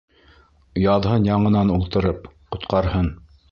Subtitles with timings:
[0.83, 3.15] Яҙһын яңынан ултырып, ҡотҡарһын.